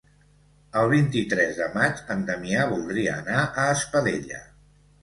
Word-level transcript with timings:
El 0.81 0.89
vint-i-tres 0.93 1.53
de 1.59 1.67
maig 1.75 2.03
en 2.17 2.27
Damià 2.31 2.67
voldria 2.73 3.17
anar 3.23 3.47
a 3.47 3.69
Espadella. 3.79 4.43